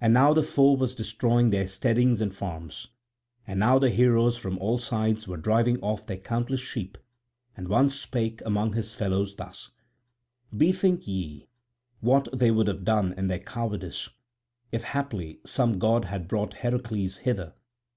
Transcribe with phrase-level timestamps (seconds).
[0.00, 2.88] And now the foe was destroying their steadings and farms,
[3.46, 6.98] and now the heroes from all sides were driving off their countless sheep,
[7.56, 9.70] and one spake among his fellows thus:
[10.52, 11.46] "Bethink ye
[12.00, 14.08] what they would have done in their cowardice
[14.72, 17.54] if haply some god had brought Heracles hither.